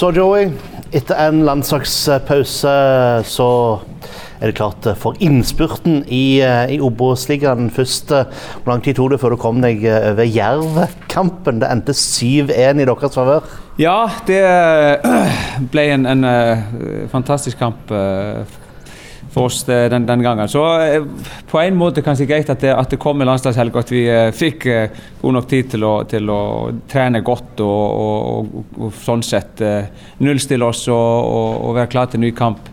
Så 0.00 0.08
Joey, 0.16 0.46
etter 0.96 1.18
en 1.20 1.42
landslagspause 1.44 2.70
så 3.28 3.48
er 4.40 4.48
det 4.48 4.54
klart 4.56 4.86
for 4.96 5.18
innspurten 5.20 5.98
i, 6.08 6.40
i 6.40 6.78
Obos-ligaen. 6.80 7.66
Først, 7.68 8.14
hvor 8.14 8.70
lang 8.72 8.80
tid 8.80 8.96
tok 8.96 9.10
det 9.12 9.18
før 9.20 9.34
du 9.34 9.38
kom 9.42 9.60
deg 9.60 9.84
over 9.84 10.24
Jerv-kampen? 10.24 11.60
Det 11.60 11.68
endte 11.68 11.92
7-1 11.92 12.80
i 12.80 12.88
deres 12.88 13.18
favør. 13.20 13.52
Ja, 13.76 13.98
det 14.24 14.40
ble 15.74 15.84
en, 15.98 16.08
en 16.14 16.24
fantastisk 17.12 17.60
kamp 17.60 17.92
for 19.30 19.46
oss 19.46 19.62
den, 19.64 20.06
den, 20.06 20.22
gangen. 20.22 20.48
Så 20.50 20.62
på 21.50 21.60
en 21.60 21.76
måte 21.78 22.02
kanskje 22.02 22.26
greit 22.30 22.50
at 22.50 22.64
det, 22.64 22.72
at 22.74 22.90
det 22.90 22.98
kom 23.02 23.20
en 23.22 23.30
landslagshelg, 23.30 23.76
at 23.78 23.92
vi 23.94 24.02
fikk 24.34 24.66
god 25.20 25.36
nok 25.36 25.48
tid 25.50 25.70
til 25.76 25.86
å, 25.86 25.92
til 26.10 26.32
å 26.34 26.40
trene 26.90 27.22
godt 27.26 27.62
og, 27.62 28.02
og, 28.02 28.50
og, 28.58 28.74
og 28.86 28.98
sånn 29.04 29.22
sett 29.26 29.62
nullstille 30.18 30.66
oss 30.66 30.82
og 30.90 31.70
være 31.78 31.92
klar 31.94 32.10
til 32.10 32.24
ny 32.24 32.34
kamp. 32.34 32.66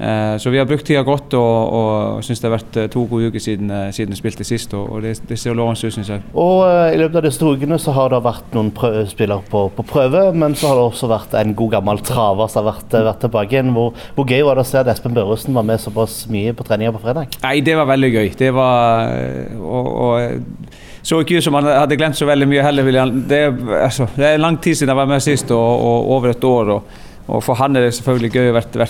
Så 0.00 0.48
vi 0.48 0.56
har 0.56 0.64
brukt 0.64 0.86
tida 0.88 1.02
godt 1.04 1.34
og, 1.36 1.72
og 1.76 2.22
syns 2.24 2.40
det 2.40 2.46
har 2.48 2.54
vært 2.54 2.76
to 2.94 3.02
gode 3.10 3.28
uker 3.28 3.42
siden, 3.42 3.68
siden 3.92 4.14
vi 4.14 4.20
spilte 4.20 4.46
sist. 4.48 4.72
og 4.72 5.02
Det, 5.04 5.12
det 5.28 5.36
ser 5.38 5.56
lovende 5.58 5.76
ut, 5.76 5.92
syns 5.92 6.08
jeg. 6.08 6.22
Og 6.32 6.62
I 6.64 6.96
løpet 6.96 7.18
av 7.20 7.26
disse 7.26 7.42
to 7.42 7.52
ukene 7.52 7.76
så 7.80 7.92
har 7.96 8.14
det 8.14 8.22
vært 8.24 8.56
noen 8.56 8.70
spillere 9.10 9.44
på, 9.50 9.66
på, 9.76 9.84
prøve, 9.90 10.22
men 10.32 10.56
så 10.56 10.70
har 10.70 10.80
det 10.80 10.86
også 10.86 11.10
vært 11.10 11.36
en 11.42 11.52
god 11.58 11.74
gammel 11.76 12.00
traver 12.06 12.48
som 12.48 12.62
har 12.62 12.70
vært, 12.70 12.96
vært 13.10 13.20
tilbake 13.26 13.58
igjen. 13.58 13.74
Hvor, 13.76 13.92
hvor, 14.16 14.28
gøy 14.30 14.46
var 14.46 14.56
det 14.56 14.64
å 14.64 14.70
se 14.70 14.80
at 14.80 14.88
Espen 14.94 15.16
Børresen 15.16 15.58
var 15.58 15.68
med 15.68 15.82
såpass 15.84 16.22
mye 16.32 16.56
på 16.56 16.64
treninga 16.64 16.94
på 16.96 17.04
fredag? 17.04 17.36
Nei, 17.44 17.58
Det 17.60 17.76
var 17.76 17.90
veldig 17.92 18.12
gøy. 18.14 18.32
Det 18.40 18.54
var 18.56 19.12
og, 19.60 19.92
og 20.06 20.80
så 21.02 21.20
ikke 21.20 21.38
ut 21.40 21.44
som 21.44 21.56
han 21.56 21.68
hadde 21.68 21.96
glemt 22.00 22.18
så 22.18 22.28
veldig 22.28 22.48
mye 22.48 22.64
heller. 22.64 23.12
Det, 23.28 23.44
altså, 23.80 24.08
det 24.16 24.26
er 24.32 24.42
lang 24.42 24.58
tid 24.60 24.76
siden 24.76 24.92
jeg 24.92 25.00
var 25.00 25.08
med 25.08 25.24
sist, 25.24 25.52
og, 25.54 25.84
og 25.84 26.10
over 26.16 26.34
et 26.34 26.44
år. 26.44 26.74
og 26.76 27.06
og 27.30 27.44
For 27.46 27.58
han 27.60 27.76
er 27.76 27.86
det 27.86 27.94
selvfølgelig 27.94 28.30
gøy 28.34 28.50
å 28.50 28.56
være, 28.56 28.86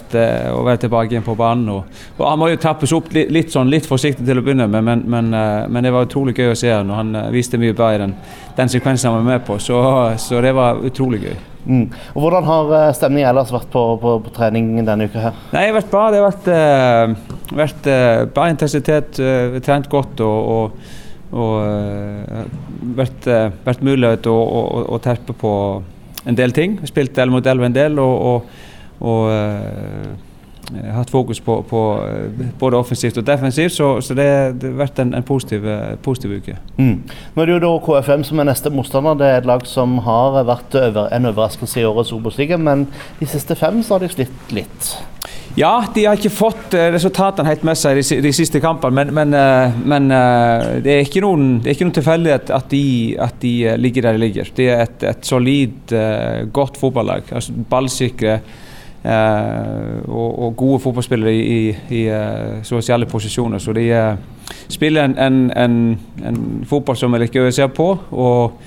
å 0.54 0.62
være 0.64 0.80
tilbake 0.86 1.12
igjen 1.12 1.26
på 1.26 1.36
banen. 1.36 1.68
Og, 1.74 2.00
og 2.16 2.24
Han 2.24 2.40
må 2.40 2.48
jo 2.48 2.60
trappes 2.62 2.94
opp 2.96 3.12
litt, 3.12 3.28
litt, 3.34 3.52
sånn, 3.52 3.68
litt 3.72 3.88
forsiktig 3.88 4.24
til 4.24 4.40
å 4.40 4.44
begynne 4.44 4.68
med, 4.70 4.86
men, 4.86 5.04
men, 5.12 5.28
men, 5.68 5.84
det 5.84 5.92
var 5.92 6.08
utrolig 6.08 6.36
gøy 6.38 6.54
å 6.54 6.58
se 6.58 6.72
han. 6.72 6.88
Og 6.88 7.00
han 7.02 7.12
viste 7.34 7.60
mye 7.60 7.76
bra 7.76 7.92
i 7.94 8.00
den, 8.00 8.16
den 8.56 8.72
sekvensen 8.72 9.10
han 9.10 9.20
var 9.20 9.28
med 9.34 9.46
på. 9.46 9.58
Så, 9.60 9.76
så 10.22 10.40
det 10.44 10.54
var 10.56 10.80
utrolig 10.88 11.20
gøy. 11.26 11.36
Mm. 11.66 11.90
Og 12.14 12.22
Hvordan 12.24 12.48
har 12.48 12.94
stemningen 12.96 13.28
ellers 13.28 13.52
vært 13.52 13.68
på, 13.72 13.82
på, 14.00 14.16
på, 14.24 14.32
trening 14.36 14.72
denne 14.80 15.10
uka? 15.10 15.26
her? 15.26 15.44
Nei, 15.52 15.66
Det 15.66 15.68
har 15.68 15.76
vært 15.76 15.92
bra. 15.92 16.06
Det 16.08 16.22
har 16.22 16.30
vært, 16.30 16.48
uh, 16.48 17.52
vært 17.60 17.90
uh, 17.92 18.24
bra 18.32 18.48
intensitet. 18.52 19.20
Uh, 19.20 19.60
trent 19.64 19.90
godt 19.92 20.24
og, 20.24 20.50
og, 20.56 20.96
og 21.30 22.96
vært, 22.96 23.28
vært 23.62 23.84
mulighet 23.86 24.26
å 24.26 24.98
terpe 25.04 25.36
på 25.38 25.52
en 26.26 26.36
del 26.36 26.52
ting. 26.56 26.80
Spilt 26.88 27.18
11 27.18 27.32
mot 27.32 27.46
11 27.46 27.66
en 27.70 27.76
del 27.76 27.98
og, 28.02 28.26
og, 28.30 28.42
og 29.00 29.30
uh, 29.30 30.10
hatt 30.94 31.10
fokus 31.10 31.40
på, 31.42 31.56
på, 31.68 31.80
både 32.58 32.78
offensivt 32.78 33.18
og 33.18 33.26
defensivt. 33.26 33.72
Så, 33.72 33.88
så 34.00 34.14
det, 34.14 34.26
har 34.62 34.76
vært 34.78 35.00
en, 35.02 35.14
en 35.16 35.26
positiv, 35.26 35.66
positiv, 36.04 36.36
uke. 36.38 36.56
Mm. 36.76 36.96
Nå 37.34 37.42
er 37.42 37.50
det 37.50 37.56
jo 37.56 37.62
da 37.64 37.72
KFM 37.86 38.26
som 38.28 38.42
er 38.42 38.50
neste 38.50 38.72
motstander. 38.74 39.18
Det 39.18 39.30
er 39.30 39.40
et 39.40 39.48
lag 39.50 39.66
som 39.68 39.98
har 40.06 40.42
vært 40.48 40.76
over, 40.78 41.08
en 41.10 41.30
overraskelse 41.32 41.82
i 41.82 41.88
årets 41.88 42.12
Obos-liga, 42.16 42.60
men 42.60 42.86
de 43.20 43.30
siste 43.30 43.56
fem 43.58 43.82
så 43.82 43.96
har 43.96 44.04
de 44.04 44.12
slitt 44.12 44.54
litt. 44.54 44.92
Ja, 45.58 45.72
de 45.94 46.04
har 46.06 46.18
ikke 46.18 46.30
fått 46.30 46.74
resultatene 46.94 47.50
helt 47.50 47.64
med 47.66 47.78
seg 47.78 47.98
de, 48.22 48.32
siste 48.34 48.60
kampene, 48.62 48.94
men, 48.94 49.10
men, 49.16 49.34
men, 49.90 50.08
det 50.84 50.94
er 50.94 51.02
ikke 51.02 51.24
noen, 51.24 51.58
det 51.64 51.74
tilfeldighet 51.74 52.52
at, 52.54 52.74
at 53.26 53.42
de 53.42 53.54
ligger 53.82 54.06
der 54.06 54.18
de 54.18 54.22
ligger. 54.22 54.52
De 54.56 54.68
er 54.70 54.84
et, 54.86 55.06
et 55.10 55.26
solid, 55.26 55.94
godt 56.54 56.78
fotballag. 56.78 57.32
Altså 57.34 57.56
ballsikre 57.70 58.38
og, 59.02 60.30
og, 60.38 60.56
gode 60.56 60.80
fotballspillere 60.84 61.34
i, 61.34 61.60
i 61.98 62.02
sosiale 62.62 63.06
posisjoner. 63.10 63.58
Så 63.58 63.74
de 63.74 63.88
spiller 64.68 65.04
en, 65.04 65.18
en, 65.18 65.50
en, 65.56 65.98
en 66.26 66.66
fotball 66.68 66.96
som 66.96 67.14
er 67.14 67.24
litt 67.24 67.34
gøy 67.34 67.48
å 67.48 67.56
se 67.58 67.68
på. 67.74 67.90
og 68.12 68.60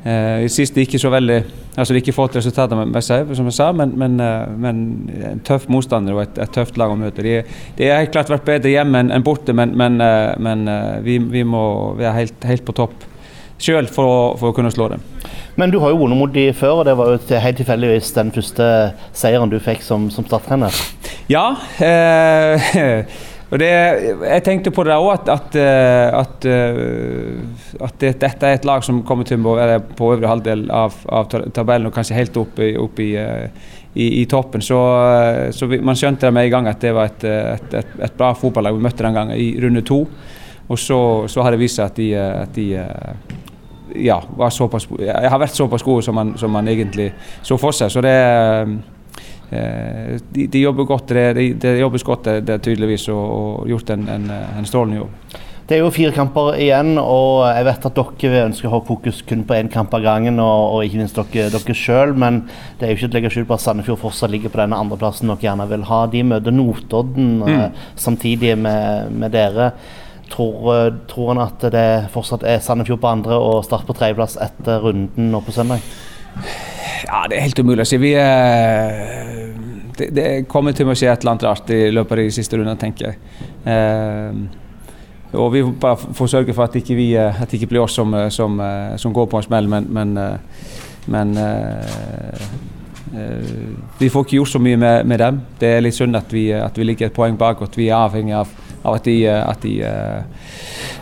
i 0.00 0.48
sist 0.48 0.78
ikke 0.80 0.98
så 1.00 1.10
veldig 1.12 1.36
altså 1.76 1.94
ikke 1.98 2.14
fått 2.16 2.38
resultater 2.38 2.78
med 2.78 3.04
seg, 3.04 3.28
som 3.36 3.48
jeg 3.50 3.56
sa, 3.56 3.66
men, 3.76 3.92
men, 4.00 4.16
men 4.60 4.80
en 5.28 5.42
tøff 5.44 5.66
motstander 5.72 6.16
og 6.16 6.22
et, 6.24 6.40
et 6.40 6.52
tøft 6.54 6.80
lag 6.80 6.92
å 6.92 6.96
møte. 6.98 7.24
De, 7.24 7.36
de 7.76 7.88
har 7.90 8.00
helt 8.00 8.14
klart 8.14 8.32
vært 8.32 8.48
bedre 8.48 8.72
hjemme 8.72 9.02
enn 9.04 9.26
borte, 9.26 9.52
men, 9.56 9.76
men 9.76 10.72
vi, 11.04 11.18
vi, 11.20 11.44
må 11.44 11.62
være 12.00 12.16
helt, 12.22 12.48
helt 12.48 12.64
på 12.66 12.76
topp 12.80 13.06
sjøl 13.60 13.88
for, 13.92 14.36
for, 14.40 14.50
å 14.50 14.56
kunne 14.56 14.72
slå 14.72 14.90
dem. 14.94 15.04
Men 15.60 15.72
du 15.72 15.78
har 15.82 15.92
jo 15.92 16.00
vunnet 16.00 16.18
mot 16.18 16.32
de 16.32 16.46
før, 16.56 16.80
og 16.80 16.86
det 16.88 16.96
var 16.96 17.12
jo 17.12 17.40
helt 17.44 17.60
tilfeldigvis 17.60 18.14
den 18.16 18.32
første 18.34 18.68
seieren 19.16 19.52
du 19.52 19.58
fikk 19.62 19.84
som, 19.84 20.08
som 20.12 20.26
starttrener? 20.28 20.74
Ja. 21.30 21.52
Eh, 21.84 22.70
det, 23.58 23.70
jeg 24.22 24.42
tenkte 24.46 24.70
på 24.70 24.84
det 24.86 24.94
òg, 24.94 25.08
at, 25.16 25.28
at, 25.32 25.56
at, 26.14 26.44
at 27.82 27.96
det, 27.98 28.12
dette 28.22 28.46
er 28.46 28.60
et 28.60 28.66
lag 28.68 28.84
som 28.86 29.00
kommer 29.06 29.26
til 29.26 29.42
å 29.42 29.56
være 29.58 29.80
på 29.98 30.12
øvre 30.14 30.30
halvdel 30.30 30.68
av, 30.70 30.94
av 31.10 31.26
tabellen 31.30 31.90
og 31.90 31.96
kanskje 31.96 32.18
helt 32.20 32.38
opp, 32.38 32.60
opp 32.84 33.02
i, 33.02 33.08
i, 33.94 34.06
i, 34.20 34.24
toppen. 34.30 34.62
Så, 34.62 34.78
så 35.56 35.66
vi, 35.66 35.80
man 35.82 35.98
skjønte 35.98 36.28
det 36.28 36.34
med 36.36 36.46
en 36.46 36.54
gang 36.54 36.70
at 36.70 36.84
det 36.84 36.94
var 36.94 37.10
et, 37.10 37.26
et, 37.26 37.74
et, 37.82 37.96
et 38.06 38.16
bra 38.20 38.30
fotballag 38.38 38.78
vi 38.78 38.86
møtte 38.86 39.06
den 39.08 39.18
gangen, 39.18 39.34
i 39.34 39.50
runde 39.62 39.82
to. 39.82 40.04
Og 40.70 40.78
så, 40.78 41.00
så 41.26 41.42
har 41.42 41.50
det 41.50 41.64
vist 41.64 41.80
seg 41.80 41.90
at 41.90 41.98
de, 41.98 42.10
de 42.54 42.68
ja, 43.98 44.20
såpass, 44.54 44.86
har 44.86 45.40
vært 45.42 45.58
såpass 45.58 45.82
gode 45.82 46.06
som 46.06 46.14
man, 46.14 46.36
som 46.38 46.52
man 46.54 46.68
egentlig 46.70 47.10
så 47.42 47.58
for 47.58 47.74
seg. 47.74 47.90
Så 47.90 48.02
det 48.04 48.14
de, 49.50 50.46
de, 50.46 50.60
jobber 50.62 50.86
godt, 50.86 51.10
det, 51.10 51.44
de, 51.62 51.76
jobbes 51.80 52.04
godt 52.06 52.28
det, 52.46 52.60
tydeligvis, 52.62 53.08
og, 53.10 53.22
og 53.60 53.70
gjort 53.72 53.90
en, 53.96 54.08
en, 54.14 54.28
en 54.30 54.68
strålende 54.68 55.00
jobb. 55.00 55.40
Det 55.70 55.76
er 55.76 55.84
jo 55.84 55.90
fire 55.94 56.10
kamper 56.10 56.56
igjen, 56.58 56.96
og 56.98 57.44
jeg 57.46 57.62
vet 57.68 57.84
at 57.86 57.98
dere 58.18 58.38
ønsker 58.48 58.66
å 58.66 58.72
ha 58.72 58.78
fokus 58.88 59.20
kun 59.22 59.44
på 59.46 59.54
én 59.54 59.68
kamp 59.70 59.92
av 59.94 60.02
gangen, 60.02 60.40
og, 60.42 60.62
og 60.74 60.80
ikke 60.82 60.98
minst 60.98 61.20
dere, 61.20 61.44
dere 61.52 61.76
sjøl, 61.78 62.14
men 62.18 62.40
det 62.80 62.88
er 62.88 62.90
jo 62.90 62.96
ikke 62.96 63.04
til 63.04 63.12
å 63.12 63.18
legge 63.20 63.30
skjul 63.36 63.46
på 63.46 63.54
at 63.54 63.62
Sandefjord 63.62 64.00
fortsatt 64.00 64.32
ligger 64.34 64.50
på 64.50 64.58
denne 64.58 64.80
andreplassen 64.82 65.30
dere 65.30 65.46
gjerne 65.46 65.68
vil 65.70 65.86
ha. 65.86 66.00
De 66.10 66.24
møter 66.26 66.56
Notodden 66.56 67.28
mm. 67.38 67.52
uh, 67.54 67.86
samtidig 67.94 68.56
med, 68.58 69.14
med 69.14 69.30
dere. 69.36 69.70
Tror, 70.34 70.90
tror 71.10 71.30
han 71.36 71.44
at 71.46 71.68
det 71.70 71.86
fortsatt 72.16 72.48
er 72.50 72.58
Sandefjord 72.66 73.04
på 73.04 73.12
andre 73.12 73.38
og 73.38 73.62
Start 73.68 73.86
på 73.86 73.94
tredjeplass 73.94 74.40
etter 74.42 74.82
runden 74.82 75.30
nå 75.30 75.42
på 75.46 75.54
søndag? 75.54 75.86
Ja, 77.06 77.28
det 77.30 77.38
er 77.38 77.46
helt 77.46 77.62
umulig 77.62 77.86
å 77.86 77.92
si. 77.94 78.02
Vi 78.02 78.16
er 78.18 79.39
det, 80.00 80.08
det, 80.16 80.26
kommer 80.50 80.74
til 80.76 80.88
å 80.88 80.96
skje 80.96 81.10
et 81.12 81.22
eller 81.22 81.36
annet 81.36 81.46
rart 81.48 81.70
i 81.74 81.82
løpet 81.92 82.16
av 82.16 82.22
de 82.22 82.34
siste 82.34 82.58
rundene, 82.58 82.80
tenker 82.80 83.10
jeg. 83.10 83.20
Eh, 83.68 84.32
og 85.38 85.52
vi 85.54 85.62
bare 85.62 86.14
får 86.18 86.32
sørge 86.32 86.54
for 86.56 86.66
at 86.66 86.74
ikke 86.80 86.96
vi 86.98 87.12
at 87.14 87.44
det 87.46 87.60
ikke 87.60 87.70
blir 87.70 87.84
oss 87.84 87.94
som, 87.94 88.16
som, 88.34 88.56
som 88.98 89.12
går 89.14 89.28
på 89.30 89.38
en 89.38 89.46
smell, 89.46 89.68
men, 89.70 89.86
men, 89.94 90.08
men 91.14 91.36
eh, 91.38 92.48
vi 94.00 94.08
får 94.10 94.26
ikke 94.26 94.40
gjort 94.40 94.52
så 94.56 94.62
mye 94.62 94.80
med, 94.80 95.06
med 95.06 95.22
dem. 95.22 95.38
Det 95.60 95.70
er 95.70 95.84
litt 95.84 95.94
synd 95.94 96.18
at 96.18 96.34
vi, 96.34 96.48
at 96.54 96.74
vi 96.78 96.88
ligger 96.88 97.06
et 97.06 97.14
poeng 97.14 97.38
bak, 97.38 97.62
og 97.62 97.70
at 97.70 97.78
vi 97.78 97.86
er 97.92 97.98
avhengig 98.00 98.34
av, 98.40 98.50
av 98.82 98.98
at, 98.98 99.06
de, 99.06 99.16
at, 99.30 99.62
de, 99.62 99.76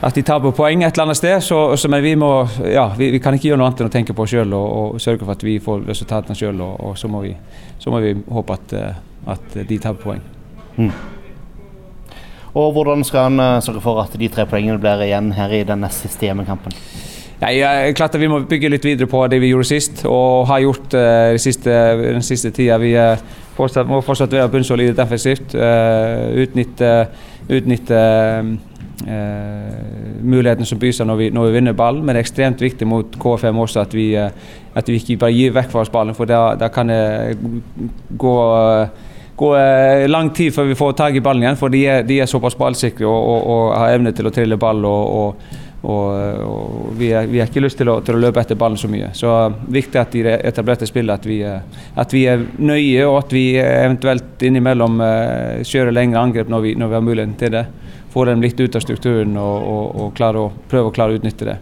at 0.01 0.15
de 0.15 0.23
taper 0.23 0.55
poeng 0.55 0.83
et 0.85 0.95
eller 0.95 1.09
annet 1.09 1.19
sted. 1.19 1.43
Så, 1.43 1.59
så, 1.77 1.91
men 1.91 2.03
vi, 2.05 2.15
må, 2.19 2.31
ja, 2.71 2.87
vi, 2.99 3.11
vi, 3.15 3.21
kan 3.23 3.35
ikke 3.35 3.51
gjøre 3.51 3.61
noe 3.61 3.71
annet 3.71 3.83
enn 3.83 3.91
å 3.91 3.95
tenke 3.95 4.15
på 4.17 4.25
oss 4.25 4.35
sjøl 4.35 4.55
og, 4.55 4.67
og, 4.79 5.03
sørge 5.03 5.25
for 5.25 5.35
at 5.35 5.45
vi 5.47 5.59
får 5.63 5.85
resultatene 5.89 6.39
sjøl. 6.39 6.63
Og, 6.65 6.81
og 6.91 6.99
så, 6.99 7.11
må 7.11 7.25
vi, 7.27 7.35
så, 7.79 7.93
må 7.95 8.03
vi, 8.05 8.15
håpe 8.31 8.59
at, 8.59 8.77
at 9.35 9.61
de 9.69 9.81
taper 9.83 10.03
poeng. 10.05 10.25
Mm. 10.79 10.93
Og 12.59 12.73
Hvordan 12.75 13.05
skal 13.05 13.29
han 13.29 13.63
sørge 13.63 13.83
for 13.85 14.01
at 14.03 14.15
de 14.19 14.31
tre 14.33 14.47
poengene 14.49 14.81
blir 14.83 15.05
igjen 15.05 15.33
her 15.37 15.53
i 15.53 15.63
den 15.67 15.83
neste 15.85 16.09
siste 16.09 16.27
hjemmekampen? 16.27 16.75
Nei, 17.39 17.59
klart 17.95 18.17
at 18.17 18.21
Vi 18.21 18.31
må 18.31 18.41
bygge 18.51 18.71
litt 18.73 18.87
videre 18.87 19.07
på 19.11 19.21
det 19.31 19.39
vi 19.43 19.53
gjorde 19.53 19.69
sist, 19.69 20.03
og 20.11 20.49
har 20.51 20.63
gjort 20.65 20.95
uh, 20.99 21.35
de 21.37 21.43
siste, 21.43 21.75
den 22.01 22.25
siste 22.27 22.51
tida. 22.55 22.79
Vi 22.83 22.95
uh, 22.99 23.21
fortsatt, 23.55 23.87
må 23.87 24.01
fortsatt 24.03 24.35
være 24.35 24.51
bunnsolide 24.51 24.97
defensivt. 24.99 25.55
Uh, 25.55 26.35
utnytte, 26.43 26.91
utnytte 27.47 28.01
mulighetene 29.03 30.67
som 30.67 30.81
byr 30.81 30.95
seg 30.97 31.07
når 31.07 31.21
vi, 31.21 31.29
når 31.35 31.47
vi, 31.47 31.53
vinner 31.59 31.77
ballen. 31.79 32.03
Men 32.03 32.17
det 32.17 32.23
er 32.23 32.27
ekstremt 32.27 32.65
viktig 32.65 32.89
mot 32.89 33.19
KFM 33.21 33.61
også 33.63 33.85
at 33.85 33.95
vi, 33.95 34.09
at 34.19 34.91
vi 34.91 34.99
ikke 34.99 35.21
bare 35.23 35.37
gir 35.37 35.55
vekk 35.55 35.71
fra 35.75 35.85
oss 35.85 35.93
ballen. 35.95 36.17
For 36.19 36.31
da, 36.31 36.57
da 36.59 36.71
kan 36.73 36.91
det 36.91 37.39
gå 38.19 38.35
gå 39.39 39.53
lang 40.11 40.33
tid 40.35 40.51
før 40.51 40.67
vi 40.67 40.75
får 40.75 40.97
tak 40.99 41.15
i 41.15 41.23
ballen 41.23 41.45
igjen, 41.45 41.59
for 41.61 41.71
de 41.71 41.85
er, 41.87 42.03
de 42.03 42.17
er 42.19 42.27
såpass 42.27 42.57
ballsikre 42.59 43.07
og, 43.07 43.19
og, 43.23 43.45
og, 43.47 43.65
har 43.79 43.95
evne 43.95 44.11
til 44.11 44.27
å 44.27 44.35
trille 44.35 44.59
ball. 44.59 44.83
og, 44.85 45.17
og 45.23 45.65
og, 45.79 46.07
og 46.43 46.95
vi, 46.99 47.13
har 47.15 47.45
ikke 47.45 47.63
lyst 47.63 47.79
til 47.79 47.87
å, 47.87 48.01
til 48.03 48.17
å, 48.17 48.19
løpe 48.19 48.43
etter 48.43 48.59
ballen 48.59 48.79
så 48.81 48.89
mye. 48.91 49.13
Så 49.15 49.31
viktig 49.71 50.01
at 50.01 50.17
i 50.19 50.25
det 50.27 50.33
etablerte 50.49 50.89
spillet 50.91 51.21
at 51.21 51.29
vi, 51.29 51.37
at 51.47 52.15
vi, 52.15 52.25
er 52.27 52.43
nøye, 52.59 53.05
og 53.07 53.21
at 53.21 53.35
vi 53.37 53.45
eventuelt 53.63 54.43
innimellom 54.43 54.99
kjører 55.63 55.95
lengre 55.95 56.25
angrep 56.25 56.51
når 56.51 56.65
vi, 56.65 56.75
når 56.83 56.91
vi 56.91 56.99
har 56.99 57.07
muligheten 57.07 57.37
til 57.39 57.55
det. 57.55 57.65
Få 58.19 58.25
dem 58.27 58.41
litt 58.43 58.59
ut 58.59 58.75
av 58.75 58.83
strukturen 58.83 59.37
og, 59.39 59.67
og, 59.71 59.99
og 60.03 60.23
å 60.41 60.47
prøve 60.67 60.89
å 60.89 60.95
klare 60.97 61.15
å 61.15 61.19
utnytte 61.21 61.47
det. 61.47 61.53